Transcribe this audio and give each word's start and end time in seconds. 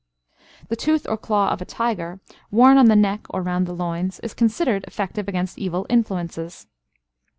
The 0.69 0.75
tooth 0.75 1.05
or 1.07 1.15
claw 1.15 1.51
of 1.51 1.61
a 1.61 1.65
tiger, 1.65 2.19
worn 2.49 2.79
on 2.79 2.87
the 2.87 2.95
neck 2.95 3.27
or 3.29 3.43
round 3.43 3.67
the 3.67 3.73
loins, 3.73 4.19
is 4.21 4.33
considered 4.33 4.83
effective 4.85 5.27
against 5.27 5.59
evil 5.59 5.85
influences. 5.91 6.65